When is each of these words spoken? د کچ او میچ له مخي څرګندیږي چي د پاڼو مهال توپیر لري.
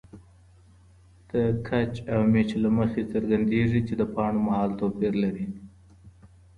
د 1.29 1.31
کچ 1.67 1.93
او 2.13 2.19
میچ 2.31 2.49
له 2.63 2.69
مخي 2.77 3.03
څرګندیږي 3.13 3.81
چي 3.87 3.93
د 3.97 4.01
پاڼو 4.13 4.39
مهال 4.47 4.69
توپیر 4.79 5.13
لري. 5.23 5.45